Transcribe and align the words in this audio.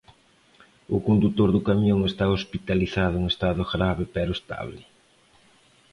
O 0.95 0.97
condutor 1.07 1.49
do 1.55 1.61
camión 1.69 1.99
está 2.11 2.25
hospitalizado 2.35 3.15
en 3.19 3.23
estado 3.33 3.61
grave 3.73 4.03
pero 4.15 4.31
estable. 4.39 4.81